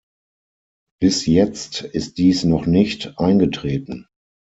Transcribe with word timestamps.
Bis 0.99 1.27
jetzt 1.27 1.81
ist 1.81 2.17
dies 2.17 2.43
noch 2.43 2.65
nicht 2.65 3.19
eingetreten. 3.19 4.07